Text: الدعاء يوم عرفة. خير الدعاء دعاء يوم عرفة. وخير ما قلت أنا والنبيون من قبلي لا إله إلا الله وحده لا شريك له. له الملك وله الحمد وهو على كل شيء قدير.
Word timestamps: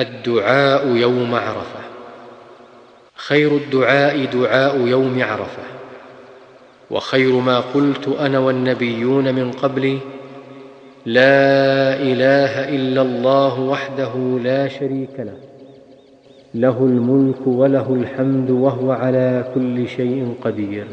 الدعاء 0.00 0.86
يوم 0.96 1.34
عرفة. 1.34 1.80
خير 3.16 3.56
الدعاء 3.56 4.24
دعاء 4.24 4.86
يوم 4.86 5.22
عرفة. 5.22 5.62
وخير 6.90 7.32
ما 7.32 7.60
قلت 7.60 8.08
أنا 8.08 8.38
والنبيون 8.38 9.34
من 9.34 9.50
قبلي 9.52 9.98
لا 11.06 11.94
إله 11.94 12.68
إلا 12.68 13.02
الله 13.02 13.60
وحده 13.60 14.38
لا 14.42 14.68
شريك 14.68 15.14
له. 15.18 15.36
له 16.54 16.78
الملك 16.78 17.46
وله 17.46 17.94
الحمد 17.94 18.50
وهو 18.50 18.92
على 18.92 19.52
كل 19.54 19.88
شيء 19.88 20.34
قدير. 20.44 20.86